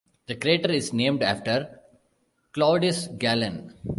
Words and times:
The 0.25 0.33
crater 0.33 0.71
is 0.71 0.93
named 0.93 1.21
after 1.21 1.79
Claudius 2.53 3.05
Galen. 3.19 3.75